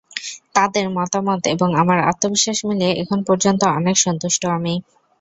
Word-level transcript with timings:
তাঁদের 0.55 0.85
মতামত 0.97 1.41
এবং 1.47 1.69
আমার 1.81 1.99
আত্মবিশ্বাস 2.09 2.57
মিলিয়ে 2.67 2.93
এখন 3.03 3.19
পর্যন্ত 3.27 3.61
অনেক 3.77 3.95
সন্তুষ্ট 3.97 4.41
আমি। 4.57 4.73